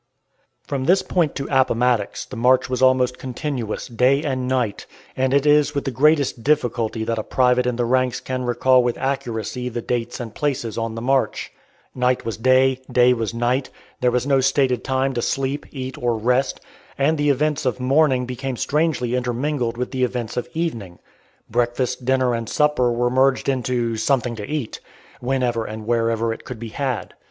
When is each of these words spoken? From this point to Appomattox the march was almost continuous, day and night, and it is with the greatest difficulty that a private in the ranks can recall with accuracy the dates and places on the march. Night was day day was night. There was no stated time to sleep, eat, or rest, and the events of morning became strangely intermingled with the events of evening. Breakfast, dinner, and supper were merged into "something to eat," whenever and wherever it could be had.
From 0.65 0.85
this 0.85 1.03
point 1.03 1.35
to 1.35 1.47
Appomattox 1.51 2.25
the 2.25 2.35
march 2.35 2.71
was 2.71 2.81
almost 2.81 3.19
continuous, 3.19 3.85
day 3.87 4.23
and 4.23 4.47
night, 4.47 4.87
and 5.15 5.31
it 5.31 5.45
is 5.45 5.75
with 5.75 5.85
the 5.85 5.91
greatest 5.91 6.41
difficulty 6.43 7.03
that 7.03 7.19
a 7.19 7.23
private 7.23 7.67
in 7.67 7.75
the 7.75 7.85
ranks 7.85 8.19
can 8.19 8.43
recall 8.43 8.81
with 8.83 8.97
accuracy 8.97 9.69
the 9.69 9.79
dates 9.83 10.19
and 10.19 10.33
places 10.33 10.75
on 10.75 10.95
the 10.95 11.03
march. 11.03 11.51
Night 11.93 12.25
was 12.25 12.35
day 12.37 12.81
day 12.91 13.13
was 13.13 13.35
night. 13.35 13.69
There 13.99 14.09
was 14.09 14.25
no 14.25 14.41
stated 14.41 14.83
time 14.83 15.13
to 15.13 15.21
sleep, 15.21 15.67
eat, 15.69 15.99
or 16.01 16.17
rest, 16.17 16.59
and 16.97 17.15
the 17.15 17.29
events 17.29 17.63
of 17.67 17.79
morning 17.79 18.25
became 18.25 18.57
strangely 18.57 19.13
intermingled 19.13 19.77
with 19.77 19.91
the 19.91 20.03
events 20.03 20.35
of 20.35 20.49
evening. 20.55 20.97
Breakfast, 21.47 22.05
dinner, 22.05 22.33
and 22.33 22.49
supper 22.49 22.91
were 22.91 23.11
merged 23.11 23.47
into 23.47 23.97
"something 23.97 24.35
to 24.37 24.49
eat," 24.49 24.79
whenever 25.19 25.63
and 25.63 25.85
wherever 25.85 26.33
it 26.33 26.43
could 26.43 26.57
be 26.57 26.69
had. 26.69 27.13